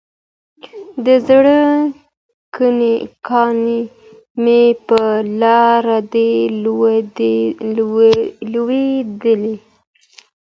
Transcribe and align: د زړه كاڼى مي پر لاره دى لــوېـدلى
د 1.05 1.07
زړه 1.27 1.59
كاڼى 2.55 3.79
مي 4.43 4.61
پر 4.87 5.17
لاره 5.41 5.99
دى 6.13 6.31
لــوېـدلى 8.53 9.53